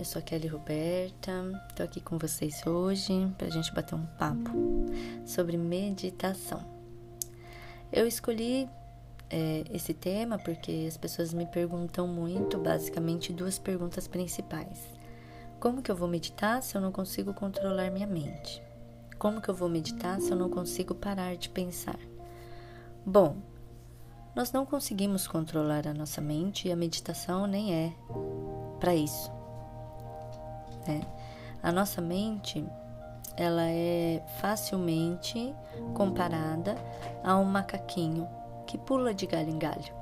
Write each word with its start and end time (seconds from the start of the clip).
Eu 0.00 0.04
sou 0.06 0.18
a 0.18 0.22
Kelly 0.22 0.48
Roberta, 0.48 1.30
tô 1.76 1.82
aqui 1.82 2.00
com 2.00 2.16
vocês 2.16 2.66
hoje 2.66 3.30
pra 3.36 3.50
gente 3.50 3.70
bater 3.74 3.94
um 3.94 4.06
papo 4.06 4.50
sobre 5.26 5.58
meditação. 5.58 6.64
Eu 7.92 8.06
escolhi 8.06 8.66
é, 9.28 9.62
esse 9.70 9.92
tema 9.92 10.38
porque 10.38 10.86
as 10.88 10.96
pessoas 10.96 11.34
me 11.34 11.44
perguntam 11.44 12.08
muito, 12.08 12.56
basicamente, 12.56 13.30
duas 13.30 13.58
perguntas 13.58 14.08
principais. 14.08 14.88
Como 15.60 15.82
que 15.82 15.90
eu 15.90 15.96
vou 15.96 16.08
meditar 16.08 16.62
se 16.62 16.74
eu 16.74 16.80
não 16.80 16.92
consigo 16.92 17.34
controlar 17.34 17.90
minha 17.90 18.06
mente? 18.06 18.62
Como 19.18 19.38
que 19.38 19.50
eu 19.50 19.54
vou 19.54 19.68
meditar 19.68 20.18
se 20.18 20.30
eu 20.30 20.36
não 20.38 20.48
consigo 20.48 20.94
parar 20.94 21.36
de 21.36 21.50
pensar? 21.50 22.00
Bom, 23.04 23.36
nós 24.34 24.50
não 24.50 24.64
conseguimos 24.64 25.28
controlar 25.28 25.86
a 25.86 25.92
nossa 25.92 26.22
mente 26.22 26.68
e 26.68 26.72
a 26.72 26.76
meditação 26.76 27.46
nem 27.46 27.74
é 27.74 27.92
para 28.80 28.94
isso. 28.94 29.39
Né? 30.86 31.00
A 31.62 31.70
nossa 31.70 32.00
mente 32.00 32.64
ela 33.36 33.62
é 33.62 34.22
facilmente 34.40 35.54
comparada 35.94 36.76
a 37.24 37.36
um 37.36 37.44
macaquinho 37.44 38.28
que 38.66 38.76
pula 38.76 39.14
de 39.14 39.26
galho 39.26 39.50
em 39.50 39.58
galho. 39.58 40.00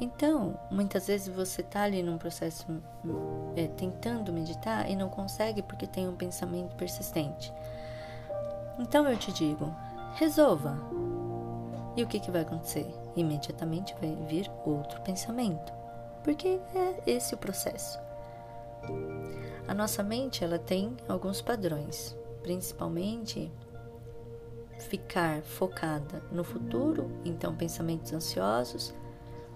Então, 0.00 0.58
muitas 0.70 1.06
vezes 1.06 1.34
você 1.34 1.62
está 1.62 1.82
ali 1.82 2.02
num 2.02 2.18
processo 2.18 2.66
é, 3.56 3.66
tentando 3.68 4.32
meditar 4.32 4.90
e 4.90 4.96
não 4.96 5.08
consegue 5.08 5.62
porque 5.62 5.86
tem 5.86 6.06
um 6.08 6.16
pensamento 6.16 6.76
persistente. 6.76 7.52
Então 8.78 9.08
eu 9.08 9.16
te 9.16 9.32
digo, 9.32 9.74
resolva. 10.16 10.76
E 11.96 12.02
o 12.02 12.06
que, 12.06 12.20
que 12.20 12.30
vai 12.30 12.42
acontecer? 12.42 12.86
Imediatamente 13.16 13.94
vai 13.98 14.14
vir 14.28 14.50
outro 14.66 15.00
pensamento, 15.00 15.72
porque 16.22 16.60
é 16.74 17.02
esse 17.06 17.34
o 17.34 17.38
processo. 17.38 17.98
A 19.68 19.74
nossa 19.74 20.02
mente 20.02 20.44
ela 20.44 20.58
tem 20.58 20.96
alguns 21.08 21.42
padrões, 21.42 22.16
principalmente 22.42 23.50
ficar 24.78 25.42
focada 25.42 26.22
no 26.30 26.44
futuro, 26.44 27.10
então 27.24 27.54
pensamentos 27.54 28.12
ansiosos, 28.12 28.94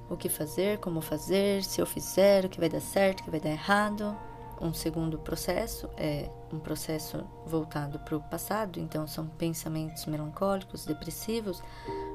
o 0.09 0.17
que 0.17 0.29
fazer, 0.29 0.79
como 0.79 1.01
fazer, 1.01 1.63
se 1.63 1.81
eu 1.81 1.87
fizer, 1.87 2.45
o 2.45 2.49
que 2.49 2.59
vai 2.59 2.69
dar 2.69 2.81
certo, 2.81 3.21
o 3.21 3.25
que 3.25 3.31
vai 3.31 3.39
dar 3.39 3.51
errado. 3.51 4.17
Um 4.61 4.75
segundo 4.75 5.17
processo 5.19 5.89
é 5.97 6.29
um 6.53 6.59
processo 6.59 7.25
voltado 7.47 7.99
para 8.01 8.17
o 8.17 8.21
passado, 8.21 8.81
então 8.81 9.07
são 9.07 9.27
pensamentos 9.27 10.05
melancólicos, 10.07 10.85
depressivos, 10.85 11.63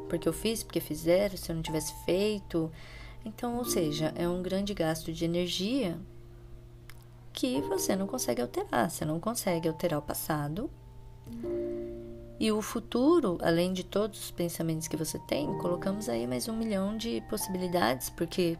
porque 0.10 0.28
eu 0.28 0.34
fiz, 0.34 0.62
porque 0.62 0.82
fizeram, 0.82 1.38
se 1.38 1.50
eu 1.50 1.56
não 1.56 1.64
tivesse 1.64 1.94
feito. 2.04 2.70
Então, 3.24 3.58
ou 3.58 3.64
seja, 3.64 4.14
é 4.16 4.28
um 4.28 4.44
grande 4.44 4.74
gasto 4.74 5.14
de 5.14 5.24
energia 5.24 5.98
que 7.36 7.62
você 7.62 7.96
não 7.96 8.08
consegue 8.08 8.42
alterar, 8.42 8.90
você 8.90 9.04
não 9.04 9.20
consegue 9.20 9.68
alterar 9.68 10.00
o 10.00 10.02
passado 10.02 10.70
e 12.40 12.52
o 12.52 12.62
futuro, 12.62 13.38
além 13.42 13.72
de 13.72 13.84
todos 13.84 14.20
os 14.26 14.32
pensamentos 14.32 14.88
que 14.88 14.98
você 14.98 15.18
tem, 15.20 15.58
colocamos 15.58 16.10
aí 16.10 16.28
mais 16.28 16.48
um 16.48 16.56
milhão 16.56 16.98
de 16.98 17.22
possibilidades, 17.30 18.10
porque 18.10 18.58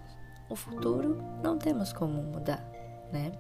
o 0.50 0.56
futuro 0.56 1.22
não 1.44 1.58
temos 1.58 1.92
como 1.92 2.22
mudar, 2.22 2.64
né? 3.12 3.32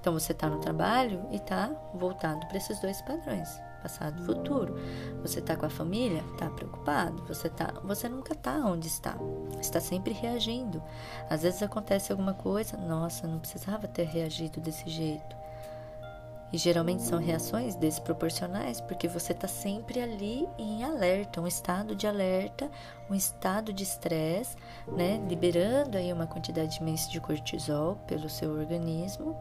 Então 0.00 0.12
você 0.12 0.32
está 0.32 0.48
no 0.48 0.58
trabalho 0.58 1.26
e 1.30 1.36
está 1.36 1.68
voltado 1.94 2.46
para 2.46 2.56
esses 2.58 2.78
dois 2.80 3.00
padrões, 3.02 3.48
passado 3.88 4.22
futuro. 4.22 4.78
Você 5.22 5.38
está 5.38 5.56
com 5.56 5.64
a 5.64 5.70
família, 5.70 6.22
está 6.32 6.50
preocupado. 6.50 7.24
Você 7.26 7.48
tá, 7.48 7.72
você 7.82 8.08
nunca 8.08 8.34
está 8.34 8.58
onde 8.58 8.86
está. 8.86 9.16
Está 9.58 9.80
sempre 9.80 10.12
reagindo. 10.12 10.82
Às 11.30 11.42
vezes 11.42 11.62
acontece 11.62 12.12
alguma 12.12 12.34
coisa, 12.34 12.76
nossa, 12.76 13.26
não 13.26 13.38
precisava 13.38 13.88
ter 13.88 14.04
reagido 14.04 14.60
desse 14.60 14.88
jeito. 14.90 15.36
E 16.50 16.56
geralmente 16.56 17.02
são 17.02 17.18
reações 17.18 17.74
desproporcionais, 17.74 18.80
porque 18.80 19.06
você 19.06 19.32
está 19.32 19.46
sempre 19.46 20.00
ali 20.00 20.48
em 20.58 20.82
alerta, 20.82 21.42
um 21.42 21.46
estado 21.46 21.94
de 21.94 22.06
alerta, 22.06 22.70
um 23.10 23.14
estado 23.14 23.70
de 23.70 23.82
estresse, 23.82 24.56
né? 24.86 25.22
Liberando 25.28 25.98
aí 25.98 26.10
uma 26.10 26.26
quantidade 26.26 26.78
imensa 26.80 27.10
de 27.10 27.20
cortisol 27.20 27.96
pelo 28.06 28.30
seu 28.30 28.50
organismo 28.52 29.36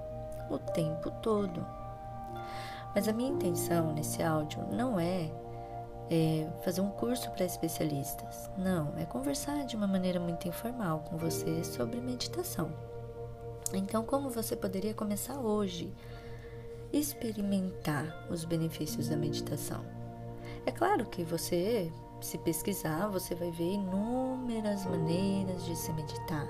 o 0.49 0.57
tempo 0.57 1.09
todo. 1.21 1.65
Mas 2.97 3.07
a 3.07 3.13
minha 3.13 3.29
intenção 3.29 3.93
nesse 3.93 4.23
áudio 4.23 4.59
não 4.71 4.99
é, 4.99 5.29
é 6.09 6.47
fazer 6.65 6.81
um 6.81 6.89
curso 6.89 7.29
para 7.29 7.45
especialistas. 7.45 8.49
Não, 8.57 8.91
é 8.97 9.05
conversar 9.05 9.67
de 9.67 9.75
uma 9.75 9.85
maneira 9.85 10.19
muito 10.19 10.47
informal 10.47 11.05
com 11.07 11.15
você 11.15 11.63
sobre 11.63 12.01
meditação. 12.01 12.71
Então, 13.71 14.03
como 14.03 14.31
você 14.31 14.55
poderia 14.55 14.95
começar 14.95 15.39
hoje? 15.39 15.93
experimentar 16.91 18.25
os 18.31 18.43
benefícios 18.45 19.09
da 19.09 19.15
meditação. 19.15 19.85
É 20.65 20.71
claro 20.71 21.05
que 21.05 21.23
você, 21.23 21.91
se 22.19 22.39
pesquisar, 22.39 23.09
você 23.09 23.35
vai 23.35 23.51
ver 23.51 23.73
inúmeras 23.73 24.85
maneiras 24.85 25.63
de 25.65 25.75
se 25.75 25.93
meditar. 25.93 26.47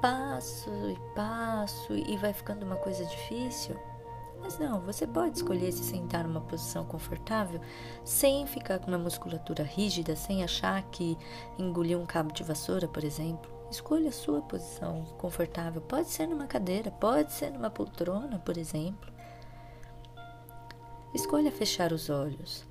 Passo 0.00 0.70
e 0.70 0.96
passo 1.16 1.92
e 1.92 2.16
vai 2.18 2.32
ficando 2.32 2.64
uma 2.64 2.76
coisa 2.76 3.04
difícil. 3.04 3.76
Mas 4.46 4.60
não, 4.60 4.80
você 4.80 5.08
pode 5.08 5.38
escolher 5.38 5.72
se 5.72 5.82
sentar 5.82 6.22
numa 6.22 6.40
posição 6.40 6.84
confortável 6.84 7.60
sem 8.04 8.46
ficar 8.46 8.78
com 8.78 8.86
uma 8.86 8.96
musculatura 8.96 9.64
rígida, 9.64 10.14
sem 10.14 10.44
achar 10.44 10.84
que 10.84 11.18
engoliu 11.58 11.98
um 11.98 12.06
cabo 12.06 12.32
de 12.32 12.44
vassoura, 12.44 12.86
por 12.86 13.02
exemplo. 13.02 13.50
Escolha 13.72 14.10
a 14.10 14.12
sua 14.12 14.40
posição 14.40 15.02
confortável. 15.18 15.82
Pode 15.82 16.10
ser 16.10 16.28
numa 16.28 16.46
cadeira, 16.46 16.92
pode 16.92 17.32
ser 17.32 17.50
numa 17.50 17.68
poltrona, 17.70 18.38
por 18.38 18.56
exemplo. 18.56 19.12
Escolha 21.12 21.50
fechar 21.50 21.92
os 21.92 22.08
olhos. 22.08 22.64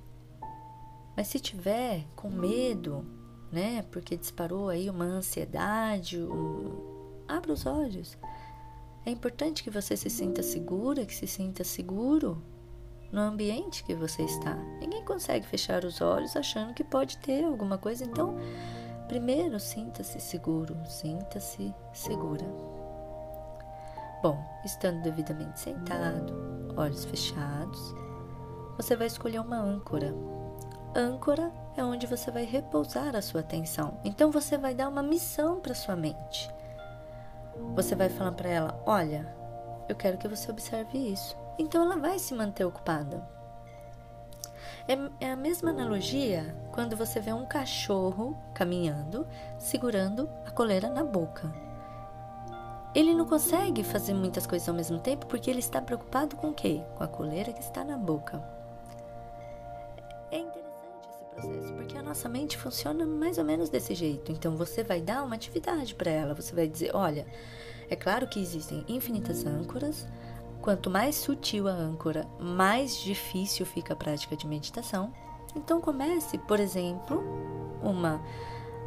Mas 1.14 1.26
se 1.26 1.38
tiver 1.38 2.06
com 2.16 2.30
medo, 2.30 3.04
né, 3.52 3.82
porque 3.92 4.16
disparou 4.16 4.70
aí 4.70 4.88
uma 4.88 5.04
ansiedade, 5.04 6.18
um... 6.18 7.22
abra 7.28 7.52
os 7.52 7.66
olhos. 7.66 8.16
É 9.06 9.10
importante 9.10 9.62
que 9.62 9.70
você 9.70 9.96
se 9.96 10.10
sinta 10.10 10.42
segura, 10.42 11.06
que 11.06 11.14
se 11.14 11.28
sinta 11.28 11.62
seguro 11.62 12.42
no 13.12 13.20
ambiente 13.20 13.84
que 13.84 13.94
você 13.94 14.24
está. 14.24 14.56
Ninguém 14.80 15.04
consegue 15.04 15.46
fechar 15.46 15.84
os 15.84 16.00
olhos 16.00 16.36
achando 16.36 16.74
que 16.74 16.82
pode 16.82 17.18
ter 17.18 17.44
alguma 17.44 17.78
coisa, 17.78 18.04
então, 18.04 18.36
primeiro 19.06 19.60
sinta-se 19.60 20.18
seguro, 20.18 20.76
sinta-se 20.86 21.72
segura. 21.92 22.44
Bom, 24.24 24.44
estando 24.64 25.00
devidamente 25.02 25.60
sentado, 25.60 26.74
olhos 26.76 27.04
fechados, 27.04 27.94
você 28.76 28.96
vai 28.96 29.06
escolher 29.06 29.38
uma 29.38 29.56
âncora. 29.56 30.12
Âncora 30.96 31.52
é 31.76 31.84
onde 31.84 32.08
você 32.08 32.32
vai 32.32 32.44
repousar 32.44 33.14
a 33.14 33.22
sua 33.22 33.40
atenção. 33.40 34.00
Então 34.02 34.32
você 34.32 34.58
vai 34.58 34.74
dar 34.74 34.88
uma 34.88 35.02
missão 35.02 35.60
para 35.60 35.74
sua 35.76 35.94
mente. 35.94 36.50
Você 37.74 37.94
vai 37.94 38.08
falar 38.08 38.32
para 38.32 38.48
ela: 38.48 38.82
"Olha, 38.86 39.26
eu 39.88 39.94
quero 39.94 40.18
que 40.18 40.28
você 40.28 40.50
observe 40.50 40.98
isso". 40.98 41.36
Então 41.58 41.82
ela 41.82 41.96
vai 41.96 42.18
se 42.18 42.34
manter 42.34 42.64
ocupada. 42.64 43.26
É, 44.88 45.26
é 45.26 45.32
a 45.32 45.36
mesma 45.36 45.70
analogia 45.70 46.54
quando 46.72 46.96
você 46.96 47.18
vê 47.18 47.32
um 47.32 47.46
cachorro 47.46 48.36
caminhando, 48.54 49.26
segurando 49.58 50.28
a 50.44 50.50
coleira 50.50 50.88
na 50.88 51.02
boca. 51.02 51.52
Ele 52.94 53.12
não 53.12 53.26
consegue 53.26 53.82
fazer 53.82 54.14
muitas 54.14 54.46
coisas 54.46 54.68
ao 54.68 54.74
mesmo 54.74 54.98
tempo 54.98 55.26
porque 55.26 55.50
ele 55.50 55.58
está 55.58 55.82
preocupado 55.82 56.36
com 56.36 56.50
o 56.50 56.54
quê? 56.54 56.82
Com 56.94 57.04
a 57.04 57.08
coleira 57.08 57.52
que 57.52 57.60
está 57.60 57.84
na 57.84 57.98
boca. 57.98 58.55
Processo, 61.36 61.74
porque 61.74 61.98
a 61.98 62.02
nossa 62.02 62.28
mente 62.28 62.56
funciona 62.56 63.04
mais 63.04 63.36
ou 63.36 63.44
menos 63.44 63.68
desse 63.68 63.94
jeito. 63.94 64.32
Então 64.32 64.56
você 64.56 64.82
vai 64.82 65.00
dar 65.00 65.22
uma 65.22 65.34
atividade 65.34 65.94
para 65.94 66.10
ela, 66.10 66.34
você 66.34 66.54
vai 66.54 66.66
dizer, 66.66 66.90
olha, 66.94 67.26
é 67.90 67.94
claro 67.94 68.26
que 68.26 68.40
existem 68.40 68.84
infinitas 68.88 69.44
âncoras. 69.44 70.06
Quanto 70.62 70.90
mais 70.90 71.14
sutil 71.14 71.68
a 71.68 71.72
âncora, 71.72 72.26
mais 72.40 72.96
difícil 72.96 73.64
fica 73.66 73.92
a 73.92 73.96
prática 73.96 74.34
de 74.34 74.46
meditação. 74.46 75.12
Então 75.54 75.80
comece, 75.80 76.38
por 76.38 76.58
exemplo, 76.58 77.22
uma 77.82 78.20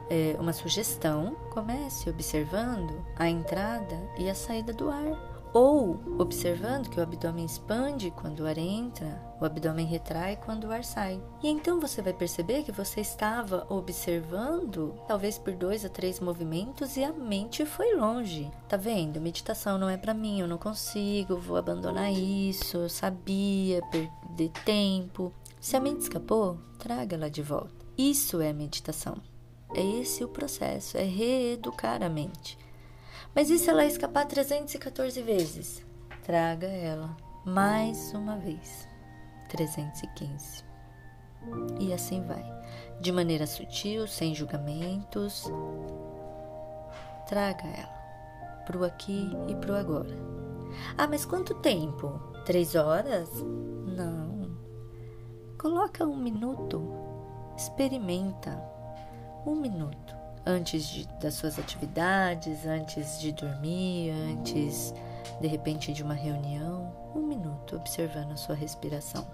é, 0.10 0.36
uma 0.40 0.52
sugestão, 0.52 1.36
comece 1.52 2.10
observando 2.10 3.06
a 3.16 3.30
entrada 3.30 3.96
e 4.18 4.28
a 4.28 4.34
saída 4.34 4.74
do 4.74 4.90
ar 4.90 5.29
ou 5.54 6.00
observando 6.20 6.90
que 6.90 7.00
o 7.00 7.04
abdômen 7.04 7.46
expande 7.46 8.12
quando 8.12 8.42
o 8.42 8.48
ar 8.48 8.58
entra, 8.58 9.22
o 9.40 9.46
abdômen 9.46 9.86
retrai 9.86 10.36
quando 10.36 10.66
o 10.66 10.72
ar 10.72 10.84
sai. 10.84 11.22
E 11.42 11.48
então 11.48 11.80
você 11.80 12.02
vai 12.02 12.14
perceber 12.14 12.64
que 12.64 12.72
você 12.72 13.02
estava 13.02 13.66
observando, 13.70 14.94
talvez 15.08 15.38
por 15.38 15.54
dois 15.54 15.84
a 15.84 15.90
três 15.90 16.20
movimentos, 16.20 16.98
e 16.98 17.04
a 17.04 17.12
mente 17.12 17.66
foi 17.66 17.96
longe. 17.96 18.52
Tá 18.68 18.78
vendo? 18.78 19.22
Meditação 19.22 19.78
não 19.78 19.90
é 19.90 19.98
para 19.98 20.14
mim, 20.14 20.40
eu 20.40 20.48
não 20.48 20.58
consigo, 20.58 21.38
vou 21.38 21.58
abandonar 21.58 22.12
isso, 22.12 22.78
eu 22.78 22.90
sabia, 22.90 23.82
perder 23.92 24.52
tempo. 24.66 25.34
Se 25.60 25.76
a 25.76 25.80
mente 25.80 26.02
escapou, 26.02 26.58
traga 26.78 27.16
ela 27.16 27.30
de 27.30 27.42
volta. 27.42 27.86
Isso 27.98 28.40
é 28.40 28.54
meditação. 28.54 29.18
É 29.76 29.82
esse 29.82 30.24
o 30.24 30.28
processo, 30.28 30.98
é 30.98 31.04
reeducar 31.04 32.02
a 32.02 32.10
mente. 32.10 32.58
Mas 33.36 33.50
e 33.50 33.58
se 33.58 33.70
ela 33.70 33.86
escapar 33.86 34.26
314 34.26 35.22
vezes? 35.22 35.90
traga 36.30 36.68
ela 36.68 37.18
mais 37.44 38.14
uma 38.14 38.38
vez. 38.38 38.88
315. 39.48 40.64
E 41.80 41.92
assim 41.92 42.22
vai, 42.22 42.46
de 43.02 43.12
maneira 43.12 43.48
sutil, 43.48 44.06
sem 44.06 44.36
julgamentos. 44.36 45.52
Traga 47.28 47.66
ela 47.66 48.64
pro 48.68 48.86
aqui 48.86 49.32
e 49.48 49.56
pro 49.56 49.76
agora. 49.76 50.16
Ah, 50.96 51.08
mas 51.08 51.26
quanto 51.26 51.56
tempo? 51.56 52.20
Três 52.46 52.76
horas? 52.76 53.28
Não. 53.42 54.56
Coloca 55.58 56.06
um 56.06 56.16
minuto. 56.16 56.88
Experimenta. 57.58 58.52
Um 59.48 59.56
minuto. 59.56 60.19
Antes 60.50 60.88
de, 60.88 61.08
das 61.20 61.36
suas 61.36 61.60
atividades, 61.60 62.66
antes 62.66 63.20
de 63.20 63.32
dormir, 63.32 64.10
antes 64.10 64.94
de 65.40 65.48
repente 65.48 65.94
de 65.94 66.02
uma 66.02 66.16
reunião. 66.16 66.92
Um 67.14 67.22
minuto 67.22 67.76
observando 67.76 68.32
a 68.32 68.36
sua 68.36 68.56
respiração. 68.56 69.28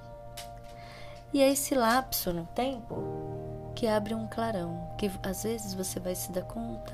E 1.34 1.42
é 1.42 1.50
esse 1.50 1.74
lapso 1.74 2.34
no 2.34 2.46
tempo 2.48 3.72
que 3.76 3.88
abre 3.88 4.14
um 4.14 4.28
clarão, 4.28 4.90
que 4.98 5.10
às 5.24 5.44
vezes 5.44 5.74
você 5.74 6.00
vai 6.00 6.16
se 6.16 6.32
dar 6.34 6.44
conta 6.44 6.94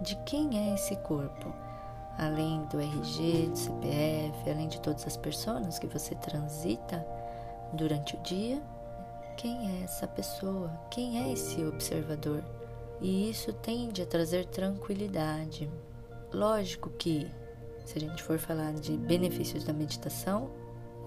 de 0.00 0.16
quem 0.24 0.70
é 0.70 0.74
esse 0.74 0.96
corpo 0.96 1.52
além 2.16 2.64
do 2.64 2.80
RG, 2.80 3.48
do 3.48 3.56
CPF, 3.56 4.50
além 4.50 4.68
de 4.68 4.80
todas 4.80 5.06
as 5.06 5.16
pessoas 5.16 5.78
que 5.78 5.86
você 5.86 6.14
transita 6.14 7.06
durante 7.72 8.16
o 8.16 8.20
dia, 8.20 8.60
quem 9.36 9.80
é 9.80 9.84
essa 9.84 10.08
pessoa? 10.08 10.68
Quem 10.90 11.22
é 11.22 11.32
esse 11.32 11.64
observador? 11.64 12.42
E 13.00 13.30
isso 13.30 13.52
tende 13.52 14.02
a 14.02 14.06
trazer 14.06 14.46
tranquilidade. 14.46 15.70
Lógico 16.32 16.90
que, 16.90 17.30
se 17.84 17.98
a 17.98 18.00
gente 18.00 18.22
for 18.22 18.38
falar 18.38 18.74
de 18.74 18.96
benefícios 18.96 19.64
da 19.64 19.72
meditação, 19.72 20.50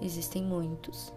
existem 0.00 0.42
muitos. 0.42 1.12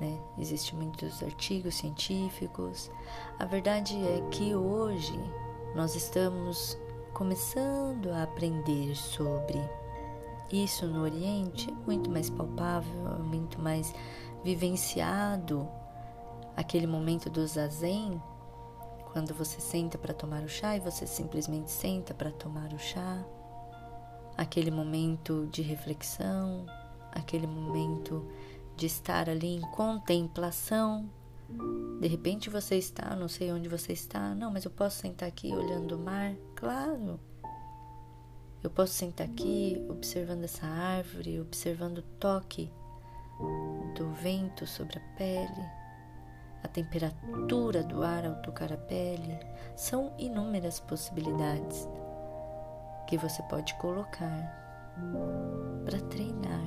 Né? 0.00 0.18
Existem 0.38 0.78
muitos 0.78 1.22
artigos 1.22 1.76
científicos. 1.76 2.90
A 3.38 3.44
verdade 3.44 3.96
é 3.96 4.20
que 4.30 4.54
hoje 4.54 5.18
nós 5.74 5.94
estamos 5.94 6.76
começando 7.12 8.10
a 8.10 8.24
aprender 8.24 8.96
sobre 8.96 9.58
isso 10.50 10.86
no 10.86 11.02
Oriente, 11.02 11.72
muito 11.86 12.10
mais 12.10 12.28
palpável, 12.28 13.18
muito 13.22 13.60
mais 13.60 13.94
vivenciado. 14.42 15.68
Aquele 16.56 16.86
momento 16.86 17.30
do 17.30 17.46
zazen, 17.46 18.20
quando 19.12 19.34
você 19.34 19.60
senta 19.60 19.98
para 19.98 20.14
tomar 20.14 20.42
o 20.42 20.48
chá 20.48 20.76
e 20.76 20.80
você 20.80 21.06
simplesmente 21.06 21.70
senta 21.70 22.14
para 22.14 22.30
tomar 22.30 22.72
o 22.72 22.78
chá. 22.78 23.24
Aquele 24.36 24.70
momento 24.70 25.48
de 25.52 25.62
reflexão, 25.62 26.66
aquele 27.12 27.46
momento 27.46 28.26
de 28.76 28.86
estar 28.86 29.28
ali 29.28 29.56
em 29.56 29.60
contemplação 29.72 31.08
de 32.00 32.08
repente 32.08 32.48
você 32.48 32.76
está, 32.76 33.14
não 33.14 33.28
sei 33.28 33.52
onde 33.52 33.68
você 33.68 33.92
está, 33.92 34.34
não, 34.34 34.50
mas 34.50 34.64
eu 34.64 34.70
posso 34.70 35.00
sentar 35.00 35.28
aqui 35.28 35.52
olhando 35.52 35.96
o 35.96 35.98
mar? 35.98 36.34
Claro. 36.54 37.20
Eu 38.62 38.70
posso 38.70 38.92
sentar 38.92 39.26
aqui 39.26 39.76
observando 39.88 40.44
essa 40.44 40.66
árvore, 40.66 41.40
observando 41.40 41.98
o 41.98 42.02
toque 42.02 42.72
do 43.94 44.10
vento 44.12 44.66
sobre 44.66 44.98
a 44.98 45.16
pele, 45.16 45.66
a 46.62 46.68
temperatura 46.68 47.82
do 47.82 48.02
ar 48.02 48.26
ao 48.26 48.36
tocar 48.36 48.72
a 48.72 48.76
pele. 48.76 49.38
São 49.74 50.12
inúmeras 50.18 50.80
possibilidades 50.80 51.88
que 53.06 53.16
você 53.16 53.42
pode 53.44 53.74
colocar 53.74 54.60
para 55.84 56.00
treinar, 56.00 56.64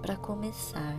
para 0.00 0.16
começar. 0.16 0.96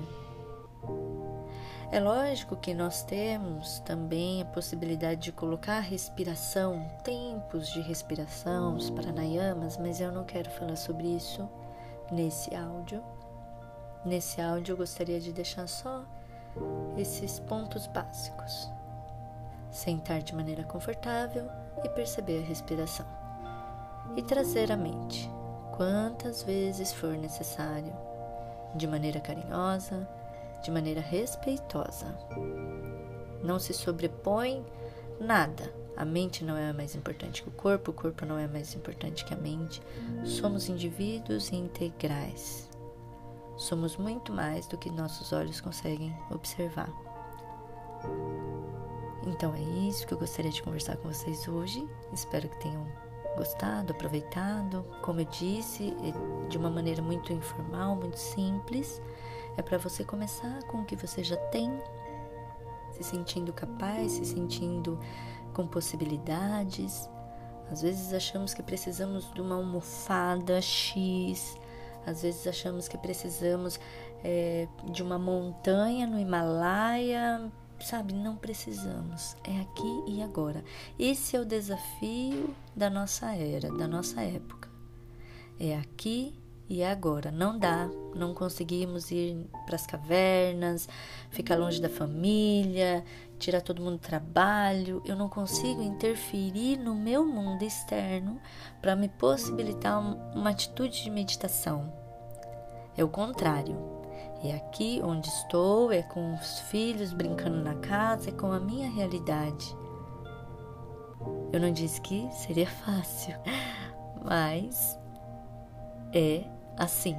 É 1.92 2.00
lógico 2.00 2.56
que 2.56 2.72
nós 2.72 3.02
temos 3.02 3.80
também 3.80 4.44
a 4.44 4.46
possibilidade 4.46 5.22
de 5.22 5.32
colocar 5.32 5.80
respiração, 5.80 6.88
tempos 7.04 7.68
de 7.70 7.82
respiração, 7.82 8.76
os 8.76 8.92
pranayamas, 8.92 9.76
mas 9.78 10.00
eu 10.00 10.12
não 10.12 10.24
quero 10.24 10.52
falar 10.52 10.76
sobre 10.76 11.08
isso 11.08 11.50
nesse 12.12 12.54
áudio. 12.54 13.04
Nesse 14.06 14.40
áudio 14.40 14.74
eu 14.74 14.78
gostaria 14.78 15.20
de 15.20 15.34
deixar 15.34 15.68
só 15.68 16.06
esses 16.98 17.40
pontos 17.40 17.88
básicos. 17.88 18.70
Sentar 19.72 20.22
de 20.22 20.36
maneira 20.36 20.64
confortável 20.64 21.48
e 21.84 21.90
perceber 21.90 22.44
a 22.44 22.46
respiração. 22.46 23.06
E 24.16 24.22
trazer 24.24 24.72
à 24.72 24.78
mente 24.78 25.30
quantas 25.76 26.44
vezes 26.44 26.92
for 26.92 27.16
necessário, 27.16 27.94
de 28.76 28.88
maneira 28.88 29.20
carinhosa, 29.20 30.08
de 30.62 30.72
maneira 30.72 31.02
respeitosa. 31.02 32.08
Não 33.44 33.60
se 33.60 33.74
sobrepõe 33.74 34.66
nada. 35.20 35.74
A 35.96 36.06
mente 36.06 36.46
não 36.46 36.56
é 36.56 36.72
mais 36.72 36.96
importante 36.96 37.44
que 37.44 37.50
o 37.50 37.52
corpo, 37.52 37.92
o 37.92 37.94
corpo 37.94 38.26
não 38.26 38.38
é 38.38 38.48
mais 38.48 38.74
importante 38.74 39.26
que 39.26 39.34
a 39.34 39.38
mente. 39.38 39.82
Somos 40.24 40.70
indivíduos 40.70 41.52
integrais. 41.52 42.69
Somos 43.60 43.98
muito 43.98 44.32
mais 44.32 44.68
do 44.68 44.78
que 44.78 44.90
nossos 44.90 45.34
olhos 45.34 45.60
conseguem 45.60 46.18
observar. 46.32 46.90
Então 49.28 49.54
é 49.54 49.60
isso 49.60 50.08
que 50.08 50.14
eu 50.14 50.18
gostaria 50.18 50.50
de 50.50 50.64
conversar 50.64 50.96
com 50.96 51.10
vocês 51.10 51.46
hoje. 51.46 51.86
Espero 52.14 52.48
que 52.48 52.58
tenham 52.62 52.88
gostado, 53.36 53.92
aproveitado. 53.92 54.86
Como 55.02 55.20
eu 55.20 55.26
disse, 55.26 55.94
é 56.02 56.48
de 56.48 56.58
uma 56.58 56.70
maneira 56.70 57.02
muito 57.02 57.34
informal, 57.34 57.98
muito 57.98 58.18
simples. 58.18 59.02
É 59.58 59.62
para 59.62 59.78
você 59.78 60.06
começar 60.06 60.64
com 60.64 60.78
o 60.78 60.86
que 60.86 60.96
você 60.96 61.22
já 61.22 61.36
tem, 61.36 61.70
se 62.94 63.04
sentindo 63.04 63.52
capaz, 63.52 64.14
se 64.14 64.24
sentindo 64.24 64.98
com 65.54 65.68
possibilidades. 65.68 67.10
Às 67.70 67.82
vezes 67.82 68.14
achamos 68.14 68.54
que 68.54 68.64
precisamos 68.64 69.30
de 69.34 69.42
uma 69.42 69.56
almofada 69.56 70.62
X, 70.62 71.60
às 72.10 72.22
vezes 72.22 72.46
achamos 72.48 72.88
que 72.88 72.98
precisamos 72.98 73.80
é, 74.24 74.68
de 74.92 75.02
uma 75.04 75.18
montanha 75.18 76.08
no 76.08 76.20
Himalaia, 76.20 77.52
sabe? 77.80 78.14
Não 78.14 78.36
precisamos. 78.36 79.36
É 79.44 79.62
aqui 79.62 80.04
e 80.08 80.22
agora. 80.22 80.64
Esse 80.98 81.36
é 81.36 81.40
o 81.40 81.46
desafio 81.46 82.54
da 82.76 82.90
nossa 82.90 83.34
era, 83.34 83.72
da 83.72 83.88
nossa 83.88 84.22
época. 84.22 84.70
É 85.60 85.78
aqui 85.78 86.34
e 86.70 86.84
agora. 86.84 87.32
Não 87.32 87.58
dá, 87.58 87.90
não 88.16 88.34
conseguimos 88.34 89.12
ir 89.12 89.38
para 89.66 89.76
as 89.76 89.86
cavernas, 89.86 90.88
ficar 91.30 91.56
longe 91.56 91.82
da 91.82 91.90
família, 91.90 93.04
tirar 93.40 93.62
todo 93.62 93.82
mundo 93.82 93.98
do 93.98 94.00
trabalho. 94.00 95.02
Eu 95.06 95.16
não 95.16 95.30
consigo 95.30 95.82
interferir 95.82 96.78
no 96.78 96.94
meu 96.94 97.26
mundo 97.26 97.64
externo 97.64 98.40
para 98.82 98.96
me 98.96 99.08
possibilitar 99.08 100.00
uma 100.36 100.50
atitude 100.50 101.04
de 101.04 101.10
meditação. 101.10 101.92
É 102.96 103.04
o 103.04 103.10
contrário. 103.10 103.78
É 104.44 104.56
aqui 104.56 105.02
onde 105.04 105.28
estou, 105.28 105.92
é 105.92 106.02
com 106.02 106.34
os 106.34 106.60
filhos 106.62 107.12
brincando 107.14 107.62
na 107.62 107.76
casa, 107.76 108.30
é 108.30 108.34
com 108.34 108.52
a 108.52 108.60
minha 108.60 108.90
realidade. 108.90 109.76
Eu 111.52 111.60
não 111.60 111.72
disse 111.72 112.00
que 112.00 112.30
seria 112.32 112.68
fácil, 112.86 113.36
mas 114.24 114.98
é 116.14 116.46
assim, 116.78 117.16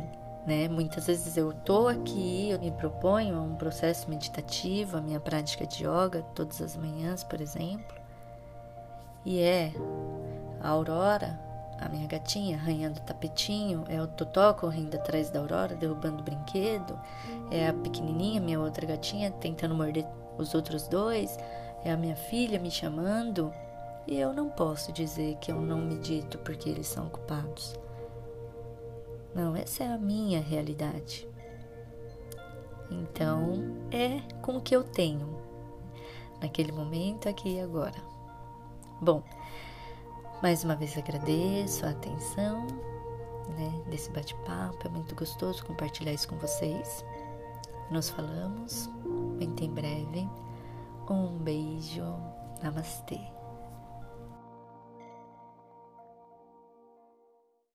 né? 0.46 0.68
Muitas 0.68 1.06
vezes 1.06 1.36
eu 1.36 1.52
tô 1.52 1.88
aqui, 1.88 2.50
eu 2.50 2.58
me 2.58 2.70
proponho 2.70 3.40
um 3.40 3.56
processo 3.56 4.08
meditativo, 4.08 4.96
a 4.96 5.00
minha 5.00 5.20
prática 5.20 5.66
de 5.66 5.84
yoga 5.84 6.22
todas 6.34 6.60
as 6.60 6.76
manhãs, 6.76 7.22
por 7.22 7.40
exemplo, 7.40 7.96
e 9.24 9.40
é 9.40 9.72
a 10.60 10.68
Aurora, 10.68 11.38
a 11.78 11.88
minha 11.88 12.06
gatinha, 12.06 12.56
arranhando 12.56 13.00
o 13.00 13.02
tapetinho, 13.02 13.84
é 13.88 14.00
o 14.00 14.06
Totó 14.06 14.52
correndo 14.52 14.94
atrás 14.94 15.30
da 15.30 15.40
Aurora, 15.40 15.74
derrubando 15.74 16.20
o 16.20 16.24
brinquedo, 16.24 16.98
é 17.50 17.68
a 17.68 17.72
pequenininha, 17.72 18.40
minha 18.40 18.60
outra 18.60 18.86
gatinha, 18.86 19.30
tentando 19.30 19.74
morder 19.74 20.06
os 20.38 20.54
outros 20.54 20.86
dois, 20.88 21.38
é 21.84 21.90
a 21.90 21.96
minha 21.96 22.16
filha 22.16 22.58
me 22.58 22.70
chamando, 22.70 23.52
e 24.06 24.18
eu 24.18 24.32
não 24.32 24.48
posso 24.48 24.92
dizer 24.92 25.36
que 25.40 25.52
eu 25.52 25.60
não 25.60 25.78
medito 25.78 26.38
porque 26.38 26.68
eles 26.68 26.86
são 26.86 27.06
ocupados. 27.06 27.78
Não, 29.34 29.54
essa 29.54 29.84
é 29.84 29.92
a 29.92 29.98
minha 29.98 30.40
realidade. 30.40 31.28
Então, 32.90 33.52
é 33.90 34.20
com 34.42 34.56
o 34.56 34.60
que 34.60 34.74
eu 34.74 34.82
tenho 34.82 35.38
naquele 36.40 36.72
momento, 36.72 37.28
aqui 37.28 37.56
e 37.56 37.60
agora. 37.60 38.02
Bom, 39.00 39.22
mais 40.42 40.64
uma 40.64 40.74
vez 40.74 40.96
agradeço 40.96 41.86
a 41.86 41.90
atenção 41.90 42.66
né, 43.56 43.82
desse 43.88 44.10
bate-papo. 44.10 44.86
É 44.86 44.90
muito 44.90 45.14
gostoso 45.14 45.64
compartilhar 45.64 46.12
isso 46.12 46.28
com 46.28 46.36
vocês. 46.36 47.04
Nos 47.90 48.10
falamos 48.10 48.88
muito 49.04 49.62
em 49.62 49.70
breve. 49.70 50.28
Um 51.08 51.38
beijo. 51.38 52.04
Namastê. 52.62 53.39